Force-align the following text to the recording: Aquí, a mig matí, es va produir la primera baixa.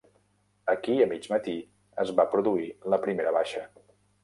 Aquí, 0.71 0.95
a 1.03 1.07
mig 1.11 1.27
matí, 1.33 1.53
es 2.05 2.15
va 2.21 2.27
produir 2.33 2.69
la 2.95 3.01
primera 3.07 3.37
baixa. 3.39 3.67